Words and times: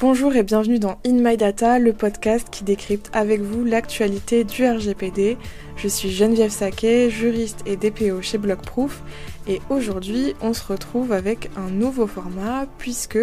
Bonjour 0.00 0.34
et 0.34 0.42
bienvenue 0.42 0.78
dans 0.78 0.98
In 1.04 1.20
My 1.22 1.36
Data, 1.36 1.78
le 1.78 1.92
podcast 1.92 2.48
qui 2.50 2.64
décrypte 2.64 3.10
avec 3.12 3.42
vous 3.42 3.66
l'actualité 3.66 4.44
du 4.44 4.66
RGPD. 4.66 5.36
Je 5.76 5.88
suis 5.88 6.10
Geneviève 6.10 6.50
Saquet, 6.50 7.10
juriste 7.10 7.60
et 7.66 7.76
DPO 7.76 8.22
chez 8.22 8.38
Blockproof 8.38 9.02
et 9.46 9.60
aujourd'hui 9.68 10.34
on 10.40 10.54
se 10.54 10.64
retrouve 10.64 11.12
avec 11.12 11.50
un 11.54 11.68
nouveau 11.68 12.06
format 12.06 12.64
puisque 12.78 13.18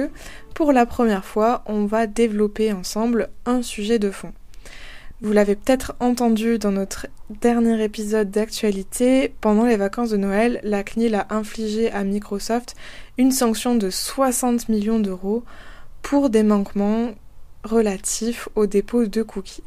pour 0.53 0.71
la 0.71 0.85
première 0.85 1.25
fois 1.25 1.63
on 1.65 1.85
va 1.85 2.05
développer 2.05 2.71
ensemble 2.71 3.30
un 3.48 3.64
sujet 3.64 3.98
de 3.98 4.12
fond. 4.12 4.34
Vous 5.21 5.34
l'avez 5.34 5.55
peut-être 5.55 5.96
entendu 6.00 6.59
dans 6.59 6.71
notre 6.71 7.07
dernier 7.41 7.84
épisode 7.84 8.30
d'actualité, 8.30 9.34
pendant 9.41 9.66
les 9.66 9.78
vacances 9.78 10.12
de 10.12 10.18
Noël, 10.18 10.59
la 10.62 10.84
CNIL 10.84 11.16
a 11.16 11.25
infligé 11.32 11.91
à 11.91 12.04
Microsoft 12.04 12.75
une 13.18 13.32
sanction 13.32 13.73
de 13.73 13.89
60 13.89 14.70
millions 14.70 15.00
d'euros 15.00 15.44
pour 16.02 16.29
des 16.29 16.43
manquements 16.43 17.11
relatifs 17.63 18.50
au 18.55 18.66
dépôt 18.66 19.05
de 19.05 19.23
cookies. 19.23 19.63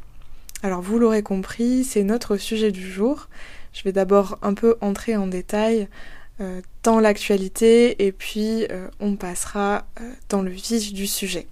Alors 0.63 0.81
vous 0.81 0.99
l'aurez 0.99 1.23
compris, 1.23 1.83
c'est 1.83 2.03
notre 2.03 2.37
sujet 2.37 2.71
du 2.71 2.89
jour. 2.89 3.27
Je 3.73 3.83
vais 3.83 3.91
d'abord 3.91 4.37
un 4.41 4.53
peu 4.53 4.75
entrer 4.81 5.15
en 5.15 5.27
détail 5.27 5.87
euh, 6.39 6.61
dans 6.83 6.99
l'actualité 6.99 8.05
et 8.05 8.11
puis 8.11 8.65
euh, 8.71 8.87
on 8.99 9.15
passera 9.15 9.85
euh, 9.99 10.11
dans 10.29 10.41
le 10.41 10.51
vif 10.51 10.93
du 10.93 11.07
sujet. 11.07 11.47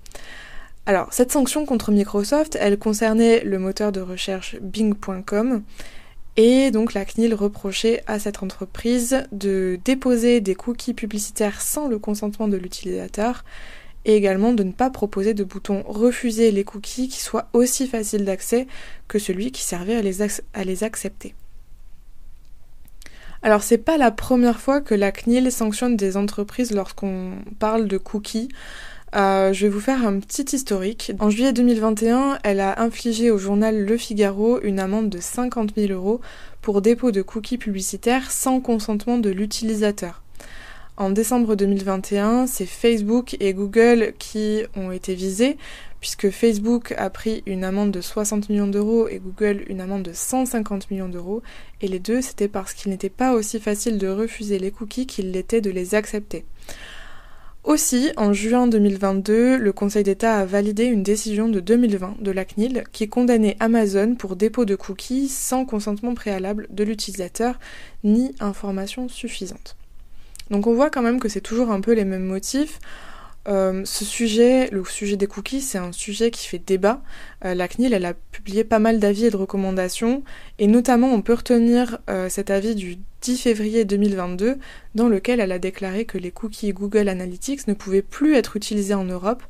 Alors 0.86 1.08
cette 1.11 1.31
sanction 1.31 1.66
contre 1.66 1.91
Microsoft, 1.91 2.58
elle 2.59 2.77
concernait 2.77 3.44
le 3.44 3.59
moteur 3.59 3.91
de 3.91 4.02
recherche 4.02 4.58
Bing.com 4.61 5.64
et 6.38 6.72
donc 6.72 6.94
la 6.94 7.05
CNIL 7.05 7.34
reprochait 7.34 8.03
à 8.08 8.17
cette 8.20 8.41
entreprise 8.41 9.23
de 9.31 9.80
déposer 9.86 10.39
des 10.39 10.55
cookies 10.55 10.94
publicitaires 10.94 11.61
sans 11.61 11.88
le 11.88 12.00
consentement 12.00 12.48
de 12.48 12.58
l'utilisateur 12.58 13.44
et 14.05 14.16
également 14.16 14.53
de 14.53 14.63
ne 14.63 14.71
pas 14.71 14.89
proposer 14.89 15.34
de 15.34 15.44
bouton 15.44 15.84
refuser 15.88 16.52
les 16.52 16.63
cookies 16.63 17.09
qui 17.09 17.20
soit 17.20 17.49
aussi 17.53 17.88
facile 17.88 18.25
d'accès 18.25 18.67
que 19.08 19.20
celui 19.20 19.52
qui 19.52 19.64
servait 19.64 19.95
à 19.95 20.02
les, 20.64 20.83
accepter. 20.83 21.36
Alors 23.42 23.64
c'est 23.64 23.77
pas 23.77 23.97
la 23.97 24.11
première 24.11 24.59
fois 24.59 24.81
que 24.81 24.95
la 24.95 25.11
CNIL 25.11 25.52
sanctionne 25.52 25.95
des 25.95 26.17
entreprises 26.17 26.72
lorsqu'on 26.72 27.33
parle 27.59 27.88
de 27.88 27.97
cookies. 27.97 28.50
Euh, 29.16 29.53
je 29.53 29.66
vais 29.66 29.72
vous 29.72 29.80
faire 29.80 30.05
un 30.05 30.20
petit 30.20 30.55
historique. 30.55 31.14
En 31.20 31.30
juillet 31.30 31.53
2021, 31.53 32.39
elle 32.44 32.59
a 32.59 32.81
infligé 32.81 33.31
au 33.31 33.38
journal 33.38 33.86
Le 33.86 33.97
Figaro 33.97 34.61
une 34.61 34.80
amende 34.80 35.09
de 35.09 35.20
50 35.20 35.72
000 35.75 35.94
euros 35.94 36.22
pour 36.61 36.81
dépôt 36.81 37.11
de 37.11 37.22
cookies 37.22 37.58
publicitaires 37.58 38.30
sans 38.30 38.59
consentement 38.59 39.17
de 39.17 39.30
l'utilisateur. 39.30 40.22
En 41.00 41.11
décembre 41.11 41.55
2021, 41.55 42.45
c'est 42.45 42.66
Facebook 42.66 43.38
et 43.39 43.53
Google 43.53 44.11
qui 44.19 44.64
ont 44.75 44.92
été 44.92 45.16
visés, 45.16 45.55
puisque 46.02 46.30
Facebook 46.30 46.94
a 46.97 47.09
pris 47.09 47.42
une 47.45 47.64
amende 47.64 47.92
de 47.92 48.02
60 48.02 48.50
millions 48.50 48.67
d'euros 48.67 49.08
et 49.08 49.20
Google 49.20 49.64
une 49.70 49.80
amende 49.80 50.03
de 50.03 50.11
150 50.11 50.92
millions 50.92 51.08
d'euros, 51.08 51.42
et 51.80 51.88
les 51.88 52.00
deux 52.00 52.22
c'était 52.22 52.50
parce 52.50 52.73
qu'il 52.73 52.92
n'était 52.92 53.08
pas 53.08 53.33
aussi 53.33 53.61
facile 53.61 53.97
de 53.97 54.09
refuser 54.09 54.59
les 54.59 54.72
cookies 54.72 55.08
qu'il 55.08 55.31
l'était 55.31 55.61
de 55.61 55.70
les 55.70 55.95
accepter. 55.95 56.44
Aussi, 57.64 58.11
en 58.17 58.33
juin 58.33 58.67
2022, 58.67 59.55
le 59.55 59.72
Conseil 59.72 60.03
d'État 60.03 60.36
a 60.36 60.45
validé 60.45 60.83
une 60.83 61.03
décision 61.03 61.47
de 61.47 61.61
2020 61.61 62.17
de 62.20 62.31
la 62.31 62.44
CNIL 62.44 62.83
qui 62.92 63.08
condamnait 63.08 63.55
Amazon 63.61 64.16
pour 64.16 64.36
dépôt 64.36 64.66
de 64.66 64.75
cookies 64.75 65.30
sans 65.30 65.64
consentement 65.64 66.14
préalable 66.14 66.67
de 66.72 66.83
l'utilisateur 66.83 67.58
ni 68.03 68.36
information 68.42 69.08
suffisante. 69.08 69.78
Donc 70.50 70.67
on 70.67 70.73
voit 70.73 70.89
quand 70.89 71.02
même 71.02 71.19
que 71.19 71.30
c'est 71.30 71.42
toujours 71.42 71.72
un 71.72 71.81
peu 71.81 71.94
les 71.94 72.05
mêmes 72.05 72.25
motifs. 72.25 72.80
Euh, 73.47 73.83
ce 73.86 74.05
sujet, 74.05 74.69
le 74.72 74.83
sujet 74.83 75.16
des 75.16 75.28
cookies, 75.28 75.61
c'est 75.61 75.78
un 75.78 75.92
sujet 75.92 76.30
qui 76.30 76.47
fait 76.47 76.59
débat. 76.59 77.02
Euh, 77.45 77.55
la 77.55 77.67
CNIL, 77.67 77.94
a 78.05 78.14
publié 78.14 78.64
pas 78.64 78.80
mal 78.80 79.00
d'avis 79.00 79.25
et 79.25 79.31
de 79.31 79.38
recommandations, 79.38 80.23
et 80.59 80.67
notamment 80.67 81.08
on 81.08 81.22
peut 81.22 81.33
retenir 81.33 82.00
euh, 82.09 82.30
cet 82.30 82.52
avis 82.52 82.75
du 82.75 82.97
10 83.22 83.38
février 83.38 83.86
2022, 83.86 84.58
dans 84.93 85.08
lequel 85.08 85.39
elle 85.39 85.52
a 85.52 85.60
déclaré 85.60 86.05
que 86.05 86.17
les 86.17 86.32
cookies 86.32 86.73
Google 86.73 87.10
Analytics 87.10 87.67
ne 87.67 87.73
pouvaient 87.73 88.02
plus 88.02 88.36
être 88.36 88.58
utilisés 88.58 88.93
en 88.93 89.05
Europe 89.05 89.43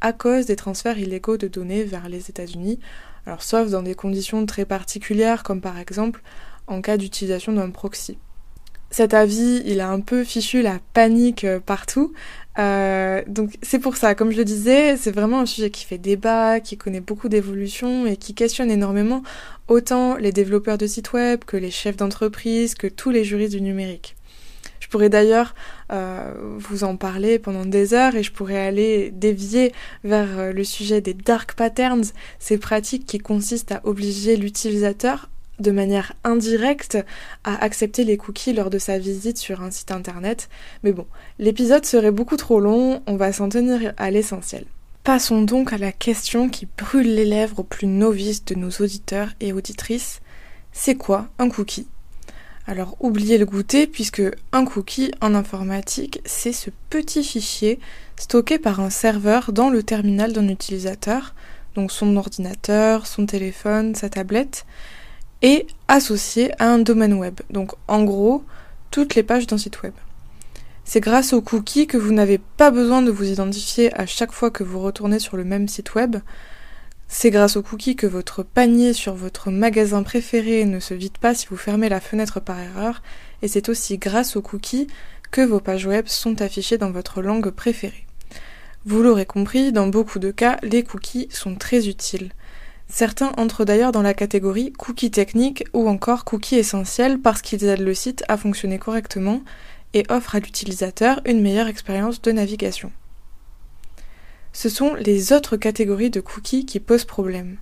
à 0.00 0.12
cause 0.12 0.46
des 0.46 0.56
transferts 0.56 0.98
illégaux 0.98 1.36
de 1.36 1.48
données 1.48 1.84
vers 1.84 2.08
les 2.08 2.30
États-Unis, 2.30 2.78
alors 3.26 3.42
sauf 3.42 3.70
dans 3.70 3.82
des 3.82 3.94
conditions 3.94 4.46
très 4.46 4.64
particulières, 4.64 5.42
comme 5.42 5.60
par 5.60 5.78
exemple 5.78 6.22
en 6.66 6.80
cas 6.80 6.96
d'utilisation 6.96 7.52
d'un 7.52 7.70
proxy 7.70 8.18
cet 8.92 9.14
avis, 9.14 9.62
il 9.64 9.80
a 9.80 9.90
un 9.90 10.00
peu 10.00 10.22
fichu 10.22 10.60
la 10.60 10.78
panique 10.92 11.44
euh, 11.44 11.60
partout. 11.60 12.12
Euh, 12.58 13.22
donc 13.26 13.54
c'est 13.62 13.78
pour 13.78 13.96
ça, 13.96 14.14
comme 14.14 14.30
je 14.30 14.36
le 14.36 14.44
disais, 14.44 14.98
c'est 14.98 15.10
vraiment 15.10 15.40
un 15.40 15.46
sujet 15.46 15.70
qui 15.70 15.86
fait 15.86 15.96
débat, 15.96 16.60
qui 16.60 16.76
connaît 16.76 17.00
beaucoup 17.00 17.30
d'évolutions 17.30 18.06
et 18.06 18.18
qui 18.18 18.34
questionne 18.34 18.70
énormément 18.70 19.22
autant 19.68 20.16
les 20.16 20.30
développeurs 20.30 20.76
de 20.76 20.86
sites 20.86 21.14
web 21.14 21.42
que 21.44 21.56
les 21.56 21.70
chefs 21.70 21.96
d'entreprise, 21.96 22.74
que 22.74 22.86
tous 22.86 23.08
les 23.08 23.24
juristes 23.24 23.54
du 23.54 23.62
numérique. 23.62 24.14
Je 24.80 24.88
pourrais 24.88 25.08
d'ailleurs 25.08 25.54
euh, 25.90 26.34
vous 26.58 26.84
en 26.84 26.96
parler 26.96 27.38
pendant 27.38 27.64
des 27.64 27.94
heures 27.94 28.14
et 28.14 28.22
je 28.22 28.30
pourrais 28.30 28.60
aller 28.60 29.10
dévier 29.10 29.72
vers 30.04 30.52
le 30.52 30.64
sujet 30.64 31.00
des 31.00 31.14
dark 31.14 31.54
patterns, 31.54 32.04
ces 32.38 32.58
pratiques 32.58 33.06
qui 33.06 33.18
consistent 33.18 33.72
à 33.72 33.80
obliger 33.84 34.36
l'utilisateur 34.36 35.30
de 35.62 35.70
manière 35.70 36.12
indirecte 36.24 36.98
à 37.44 37.62
accepter 37.64 38.04
les 38.04 38.16
cookies 38.16 38.52
lors 38.52 38.68
de 38.68 38.78
sa 38.78 38.98
visite 38.98 39.38
sur 39.38 39.62
un 39.62 39.70
site 39.70 39.90
internet. 39.90 40.48
Mais 40.82 40.92
bon, 40.92 41.06
l'épisode 41.38 41.86
serait 41.86 42.10
beaucoup 42.10 42.36
trop 42.36 42.60
long, 42.60 43.02
on 43.06 43.16
va 43.16 43.32
s'en 43.32 43.48
tenir 43.48 43.94
à 43.96 44.10
l'essentiel. 44.10 44.64
Passons 45.04 45.42
donc 45.42 45.72
à 45.72 45.78
la 45.78 45.90
question 45.90 46.48
qui 46.48 46.68
brûle 46.78 47.14
les 47.14 47.24
lèvres 47.24 47.60
aux 47.60 47.64
plus 47.64 47.88
novices 47.88 48.44
de 48.44 48.54
nos 48.54 48.70
auditeurs 48.70 49.30
et 49.40 49.52
auditrices. 49.52 50.20
C'est 50.72 50.94
quoi 50.94 51.28
un 51.38 51.48
cookie? 51.48 51.88
Alors 52.66 52.96
oubliez 53.00 53.38
le 53.38 53.44
goûter 53.44 53.88
puisque 53.88 54.22
un 54.52 54.64
cookie 54.64 55.10
en 55.20 55.34
informatique, 55.34 56.20
c'est 56.24 56.52
ce 56.52 56.70
petit 56.90 57.24
fichier 57.24 57.80
stocké 58.16 58.60
par 58.60 58.78
un 58.78 58.90
serveur 58.90 59.52
dans 59.52 59.68
le 59.68 59.82
terminal 59.82 60.32
d'un 60.32 60.48
utilisateur, 60.48 61.34
donc 61.74 61.90
son 61.90 62.16
ordinateur, 62.16 63.08
son 63.08 63.26
téléphone, 63.26 63.96
sa 63.96 64.08
tablette, 64.08 64.64
et 65.42 65.66
associé 65.88 66.52
à 66.60 66.68
un 66.68 66.78
domaine 66.78 67.14
web. 67.14 67.40
Donc 67.50 67.72
en 67.88 68.04
gros, 68.04 68.44
toutes 68.90 69.14
les 69.14 69.22
pages 69.22 69.46
d'un 69.46 69.58
site 69.58 69.82
web. 69.82 69.92
C'est 70.84 71.00
grâce 71.00 71.32
aux 71.32 71.42
cookies 71.42 71.86
que 71.86 71.96
vous 71.96 72.12
n'avez 72.12 72.38
pas 72.38 72.70
besoin 72.70 73.02
de 73.02 73.10
vous 73.10 73.30
identifier 73.30 73.94
à 73.94 74.06
chaque 74.06 74.32
fois 74.32 74.50
que 74.50 74.64
vous 74.64 74.80
retournez 74.80 75.18
sur 75.18 75.36
le 75.36 75.44
même 75.44 75.68
site 75.68 75.94
web. 75.94 76.16
C'est 77.08 77.30
grâce 77.30 77.56
aux 77.56 77.62
cookies 77.62 77.94
que 77.94 78.06
votre 78.06 78.42
panier 78.42 78.92
sur 78.92 79.14
votre 79.14 79.50
magasin 79.50 80.02
préféré 80.02 80.64
ne 80.64 80.80
se 80.80 80.94
vide 80.94 81.18
pas 81.18 81.34
si 81.34 81.46
vous 81.46 81.56
fermez 81.56 81.88
la 81.88 82.00
fenêtre 82.00 82.40
par 82.40 82.58
erreur. 82.58 83.02
Et 83.42 83.48
c'est 83.48 83.68
aussi 83.68 83.98
grâce 83.98 84.36
aux 84.36 84.42
cookies 84.42 84.86
que 85.30 85.40
vos 85.40 85.60
pages 85.60 85.86
web 85.86 86.06
sont 86.08 86.42
affichées 86.42 86.78
dans 86.78 86.90
votre 86.90 87.22
langue 87.22 87.50
préférée. 87.50 88.06
Vous 88.84 89.02
l'aurez 89.02 89.26
compris, 89.26 89.72
dans 89.72 89.86
beaucoup 89.86 90.18
de 90.18 90.30
cas, 90.30 90.58
les 90.62 90.82
cookies 90.82 91.28
sont 91.30 91.54
très 91.54 91.86
utiles. 91.88 92.32
Certains 92.94 93.32
entrent 93.38 93.64
d'ailleurs 93.64 93.90
dans 93.90 94.02
la 94.02 94.12
catégorie 94.12 94.70
cookies 94.74 95.10
techniques 95.10 95.64
ou 95.72 95.88
encore 95.88 96.26
cookies 96.26 96.58
essentiels 96.58 97.18
parce 97.18 97.40
qu'ils 97.40 97.64
aident 97.64 97.80
le 97.80 97.94
site 97.94 98.22
à 98.28 98.36
fonctionner 98.36 98.78
correctement 98.78 99.40
et 99.94 100.04
offrent 100.10 100.34
à 100.34 100.40
l'utilisateur 100.40 101.22
une 101.24 101.40
meilleure 101.40 101.68
expérience 101.68 102.20
de 102.20 102.32
navigation. 102.32 102.92
Ce 104.52 104.68
sont 104.68 104.92
les 104.92 105.32
autres 105.32 105.56
catégories 105.56 106.10
de 106.10 106.20
cookies 106.20 106.66
qui 106.66 106.80
posent 106.80 107.06
problème. 107.06 107.56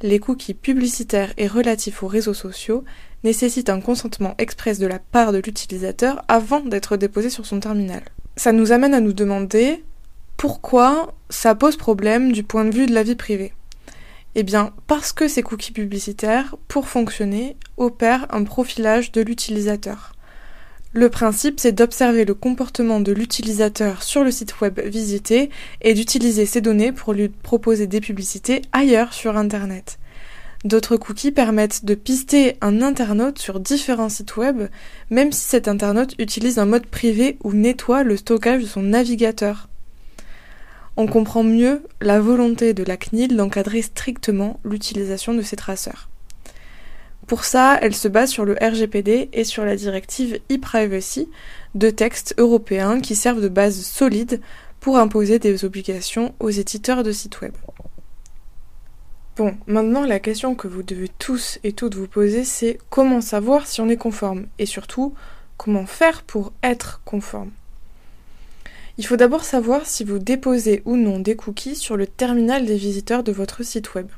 Les 0.00 0.20
cookies 0.20 0.54
publicitaires 0.54 1.32
et 1.38 1.48
relatifs 1.48 2.04
aux 2.04 2.06
réseaux 2.06 2.32
sociaux 2.32 2.84
nécessitent 3.24 3.70
un 3.70 3.80
consentement 3.80 4.36
express 4.38 4.78
de 4.78 4.86
la 4.86 5.00
part 5.00 5.32
de 5.32 5.42
l'utilisateur 5.44 6.22
avant 6.28 6.60
d'être 6.60 6.96
déposés 6.96 7.30
sur 7.30 7.46
son 7.46 7.58
terminal. 7.58 8.02
Ça 8.36 8.52
nous 8.52 8.70
amène 8.70 8.94
à 8.94 9.00
nous 9.00 9.12
demander 9.12 9.82
pourquoi 10.36 11.14
ça 11.30 11.56
pose 11.56 11.76
problème 11.76 12.30
du 12.30 12.44
point 12.44 12.64
de 12.64 12.72
vue 12.72 12.86
de 12.86 12.94
la 12.94 13.02
vie 13.02 13.16
privée. 13.16 13.52
Eh 14.40 14.44
bien, 14.44 14.72
parce 14.86 15.12
que 15.12 15.26
ces 15.26 15.42
cookies 15.42 15.72
publicitaires, 15.72 16.54
pour 16.68 16.86
fonctionner, 16.86 17.56
opèrent 17.76 18.28
un 18.30 18.44
profilage 18.44 19.10
de 19.10 19.20
l'utilisateur. 19.20 20.12
Le 20.92 21.08
principe, 21.08 21.58
c'est 21.58 21.72
d'observer 21.72 22.24
le 22.24 22.34
comportement 22.34 23.00
de 23.00 23.10
l'utilisateur 23.10 24.04
sur 24.04 24.22
le 24.22 24.30
site 24.30 24.60
web 24.60 24.78
visité 24.78 25.50
et 25.80 25.92
d'utiliser 25.92 26.46
ces 26.46 26.60
données 26.60 26.92
pour 26.92 27.14
lui 27.14 27.28
proposer 27.28 27.88
des 27.88 28.00
publicités 28.00 28.62
ailleurs 28.70 29.12
sur 29.12 29.36
Internet. 29.36 29.98
D'autres 30.64 30.96
cookies 30.96 31.32
permettent 31.32 31.84
de 31.84 31.96
pister 31.96 32.58
un 32.60 32.80
internaute 32.80 33.40
sur 33.40 33.58
différents 33.58 34.08
sites 34.08 34.36
web, 34.36 34.68
même 35.10 35.32
si 35.32 35.46
cet 35.46 35.66
internaute 35.66 36.14
utilise 36.20 36.60
un 36.60 36.66
mode 36.66 36.86
privé 36.86 37.38
ou 37.42 37.54
nettoie 37.54 38.04
le 38.04 38.16
stockage 38.16 38.62
de 38.62 38.68
son 38.68 38.82
navigateur 38.82 39.68
on 40.98 41.06
comprend 41.06 41.44
mieux 41.44 41.84
la 42.00 42.20
volonté 42.20 42.74
de 42.74 42.82
la 42.82 42.96
CNIL 42.96 43.36
d'encadrer 43.36 43.82
strictement 43.82 44.58
l'utilisation 44.64 45.32
de 45.32 45.42
ces 45.42 45.54
traceurs. 45.54 46.08
Pour 47.28 47.44
ça, 47.44 47.78
elle 47.80 47.94
se 47.94 48.08
base 48.08 48.30
sur 48.30 48.44
le 48.44 48.56
RGPD 48.60 49.28
et 49.32 49.44
sur 49.44 49.64
la 49.64 49.76
directive 49.76 50.40
e-privacy, 50.50 51.30
deux 51.76 51.92
textes 51.92 52.34
européens 52.36 53.00
qui 53.00 53.14
servent 53.14 53.40
de 53.40 53.48
base 53.48 53.80
solide 53.80 54.40
pour 54.80 54.98
imposer 54.98 55.38
des 55.38 55.64
obligations 55.64 56.34
aux 56.40 56.50
éditeurs 56.50 57.04
de 57.04 57.12
sites 57.12 57.40
web. 57.42 57.52
Bon, 59.36 59.56
maintenant 59.68 60.04
la 60.04 60.18
question 60.18 60.56
que 60.56 60.66
vous 60.66 60.82
devez 60.82 61.08
tous 61.20 61.60
et 61.62 61.72
toutes 61.72 61.94
vous 61.94 62.08
poser, 62.08 62.42
c'est 62.42 62.76
comment 62.90 63.20
savoir 63.20 63.68
si 63.68 63.80
on 63.80 63.88
est 63.88 63.96
conforme 63.96 64.46
et 64.58 64.66
surtout 64.66 65.14
comment 65.56 65.86
faire 65.86 66.24
pour 66.24 66.52
être 66.64 67.02
conforme? 67.04 67.52
Il 68.98 69.06
faut 69.06 69.16
d'abord 69.16 69.44
savoir 69.44 69.86
si 69.86 70.02
vous 70.02 70.18
déposez 70.18 70.82
ou 70.84 70.96
non 70.96 71.20
des 71.20 71.36
cookies 71.36 71.76
sur 71.76 71.96
le 71.96 72.08
terminal 72.08 72.66
des 72.66 72.76
visiteurs 72.76 73.22
de 73.22 73.30
votre 73.30 73.62
site 73.62 73.94
web. 73.94 74.08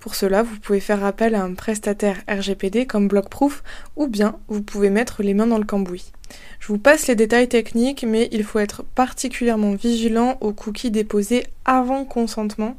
Pour 0.00 0.16
cela, 0.16 0.42
vous 0.42 0.58
pouvez 0.58 0.80
faire 0.80 1.04
appel 1.04 1.36
à 1.36 1.44
un 1.44 1.54
prestataire 1.54 2.20
RGPD 2.28 2.86
comme 2.86 3.06
Blockproof 3.06 3.62
ou 3.94 4.08
bien 4.08 4.40
vous 4.48 4.60
pouvez 4.60 4.90
mettre 4.90 5.22
les 5.22 5.34
mains 5.34 5.46
dans 5.46 5.58
le 5.58 5.64
cambouis. 5.64 6.10
Je 6.58 6.66
vous 6.66 6.78
passe 6.78 7.06
les 7.06 7.14
détails 7.14 7.48
techniques, 7.48 8.04
mais 8.04 8.28
il 8.32 8.42
faut 8.42 8.58
être 8.58 8.82
particulièrement 8.82 9.74
vigilant 9.74 10.36
aux 10.40 10.52
cookies 10.52 10.90
déposés 10.90 11.46
avant 11.64 12.04
consentement, 12.04 12.76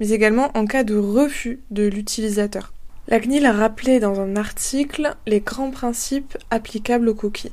mais 0.00 0.10
également 0.10 0.50
en 0.54 0.66
cas 0.66 0.84
de 0.84 0.96
refus 0.96 1.60
de 1.70 1.86
l'utilisateur. 1.86 2.74
La 3.06 3.20
CNIL 3.20 3.46
a 3.46 3.52
rappelé 3.52 4.00
dans 4.00 4.20
un 4.20 4.36
article 4.36 5.16
les 5.26 5.40
grands 5.40 5.70
principes 5.70 6.36
applicables 6.50 7.08
aux 7.08 7.14
cookies. 7.14 7.52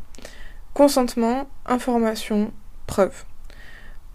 Consentement, 0.73 1.47
information, 1.65 2.51
preuve. 2.87 3.23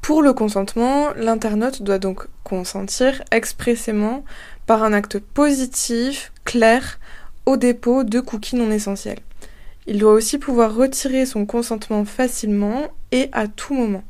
Pour 0.03 0.23
le 0.23 0.33
consentement, 0.33 1.13
l'internaute 1.15 1.83
doit 1.83 1.99
donc 1.99 2.27
consentir 2.43 3.23
expressément 3.31 4.25
par 4.67 4.83
un 4.83 4.93
acte 4.93 5.19
positif, 5.19 6.33
clair, 6.45 6.99
au 7.47 7.57
dépôt 7.57 8.03
de 8.03 8.21
cookies 8.21 8.57
non 8.57 8.71
essentiels. 8.71 9.21
Il 9.87 9.99
doit 9.99 10.13
aussi 10.13 10.39
pouvoir 10.39 10.75
retirer 10.75 11.27
son 11.27 11.47
consentement 11.47 12.05
facilement 12.05 12.89
et 13.13 13.29
à 13.33 13.49
tout 13.49 13.75
moment. 13.75 14.05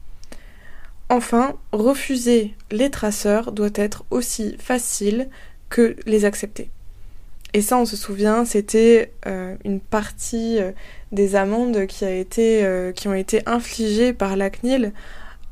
Enfin, 1.08 1.56
refuser 1.72 2.54
les 2.70 2.90
traceurs 2.90 3.52
doit 3.52 3.70
être 3.74 4.04
aussi 4.10 4.56
facile 4.58 5.28
que 5.68 5.96
les 6.06 6.24
accepter. 6.24 6.70
Et 7.52 7.62
ça, 7.62 7.76
on 7.78 7.84
se 7.84 7.96
souvient, 7.96 8.44
c'était 8.44 9.12
euh, 9.26 9.56
une 9.64 9.80
partie 9.80 10.60
euh, 10.60 10.70
des 11.12 11.36
amendes 11.36 11.76
euh, 11.76 12.92
qui 12.92 13.08
ont 13.08 13.14
été 13.14 13.42
infligées 13.46 14.12
par 14.12 14.36
la 14.36 14.50
CNIL 14.50 14.92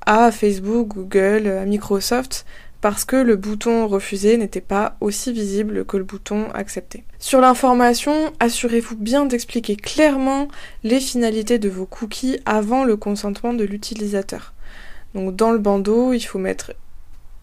à 0.07 0.31
Facebook, 0.33 0.89
Google, 0.89 1.49
à 1.49 1.67
Microsoft, 1.67 2.47
parce 2.81 3.05
que 3.05 3.17
le 3.17 3.37
bouton 3.37 3.89
refuser 3.89 4.37
n'était 4.37 4.61
pas 4.61 4.97
aussi 5.01 5.33
visible 5.33 5.85
que 5.85 5.97
le 5.97 6.05
bouton 6.05 6.49
accepter. 6.55 7.05
Sur 7.19 7.41
l'information, 7.41 8.33
assurez-vous 8.39 8.97
bien 8.97 9.27
d'expliquer 9.27 9.77
clairement 9.77 10.49
les 10.85 11.01
finalités 11.01 11.59
de 11.59 11.69
vos 11.69 11.87
cookies 11.87 12.39
avant 12.47 12.85
le 12.85 12.97
consentement 12.97 13.53
de 13.53 13.65
l'utilisateur. 13.65 14.55
Donc 15.15 15.35
dans 15.35 15.51
le 15.51 15.59
bandeau, 15.59 16.13
il 16.13 16.21
faut 16.21 16.39
mettre 16.39 16.73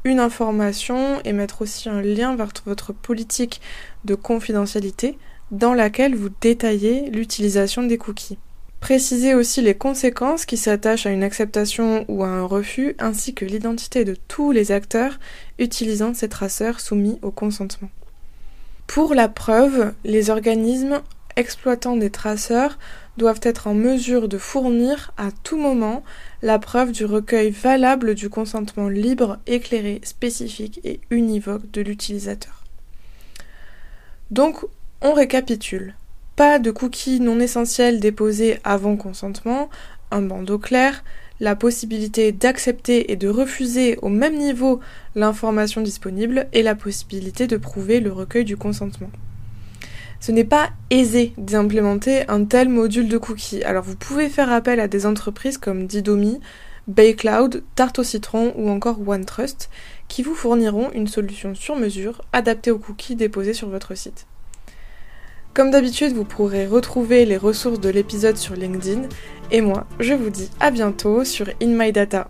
une 0.06 0.20
information 0.20 1.20
et 1.26 1.34
mettre 1.34 1.64
aussi 1.64 1.90
un 1.90 2.02
lien 2.02 2.36
vers 2.36 2.50
votre 2.66 2.94
politique 2.94 3.60
de 4.06 4.16
confidentialité 4.16 5.18
dans 5.52 5.74
laquelle 5.74 6.16
vous 6.16 6.30
détaillez 6.42 7.10
l'utilisation 7.10 7.84
des 7.84 7.98
cookies. 7.98 8.38
Précisez 8.80 9.34
aussi 9.34 9.62
les 9.62 9.74
conséquences 9.74 10.46
qui 10.46 10.58
s'attachent 10.58 11.08
à 11.08 11.12
une 11.12 11.24
acceptation 11.24 12.06
ou 12.08 12.24
à 12.24 12.28
un 12.28 12.44
refus, 12.44 12.96
ainsi 13.00 13.34
que 13.34 13.46
l'identité 13.46 14.06
de 14.06 14.16
tous 14.28 14.52
les 14.52 14.72
acteurs 14.72 15.20
utilisant 15.58 16.14
ces 16.14 16.30
traceurs 16.30 16.80
soumis 16.80 17.18
au 17.22 17.32
consentement. 17.32 17.90
Pour 18.86 19.16
la 19.16 19.28
preuve, 19.28 19.94
les 20.04 20.30
organismes 20.30 21.02
exploitant 21.36 21.98
des 21.98 22.12
traceurs 22.12 22.78
doivent 23.18 23.42
être 23.42 23.68
en 23.68 23.74
mesure 23.74 24.28
de 24.28 24.38
fournir 24.38 25.12
à 25.18 25.30
tout 25.44 25.58
moment 25.58 26.04
la 26.42 26.60
preuve 26.60 26.92
du 26.92 27.06
recueil 27.06 27.50
valable 27.50 28.14
du 28.14 28.30
consentement 28.30 28.88
libre, 28.88 29.40
éclairé, 29.48 30.02
spécifique 30.04 30.80
et 30.84 31.02
univoque 31.10 31.70
de 31.72 31.82
l'utilisateur. 31.82 32.64
Donc, 34.32 34.66
on 35.02 35.14
récapitule. 35.14 35.96
Pas 36.36 36.60
de 36.60 36.72
cookies 36.72 37.20
non 37.20 37.40
essentiels 37.40 38.00
déposés 38.00 38.60
avant 38.64 38.98
consentement, 38.98 39.70
un 40.12 40.22
bandeau 40.22 40.58
clair, 40.58 41.04
la 41.40 41.56
possibilité 41.56 42.32
d'accepter 42.32 43.12
et 43.12 43.16
de 43.16 43.28
refuser 43.28 43.98
au 44.02 44.10
même 44.10 44.38
niveau 44.38 44.80
l'information 45.16 45.82
disponible 45.82 46.48
et 46.54 46.64
la 46.64 46.76
possibilité 46.76 47.48
de 47.48 47.58
prouver 47.58 48.00
le 48.00 48.12
recueil 48.12 48.46
du 48.46 48.58
consentement. 48.58 49.10
Ce 50.22 50.32
n'est 50.32 50.46
pas 50.46 50.70
aisé 50.90 51.34
d'implémenter 51.38 52.28
un 52.30 52.46
tel 52.46 52.70
module 52.70 53.10
de 53.10 53.18
cookies, 53.18 53.64
alors 53.64 53.84
vous 53.84 53.98
pouvez 53.98 54.30
faire 54.30 54.52
appel 54.52 54.80
à 54.80 54.88
des 54.88 55.06
entreprises 55.06 55.58
comme 55.58 55.88
Didomi, 55.88 56.40
Baycloud, 56.88 57.64
Tarte 57.76 58.00
au 58.00 58.04
citron 58.04 58.54
ou 58.56 58.70
encore 58.70 59.08
OneTrust 59.08 59.70
qui 60.08 60.24
vous 60.24 60.36
fourniront 60.36 60.92
une 60.94 61.08
solution 61.08 61.54
sur 61.54 61.76
mesure 61.76 62.22
adaptée 62.32 62.72
aux 62.72 62.80
cookies 62.80 63.16
déposés 63.16 63.54
sur 63.54 63.70
votre 63.70 63.96
site. 63.96 64.26
Comme 65.56 65.72
d'habitude, 65.72 66.12
vous 66.12 66.25
pourrez 66.25 66.68
retrouver 66.68 67.25
les 67.25 67.38
ressources 67.38 67.80
de 67.80 67.88
l'épisode 67.88 68.36
sur 68.36 68.56
LinkedIn 68.56 69.04
et 69.52 69.62
moi, 69.62 69.88
je 70.02 70.13
vous 70.13 70.30
dis 70.30 70.50
à 70.60 70.69
bientôt 70.69 71.24
sur 71.24 71.48
In. 71.63 72.25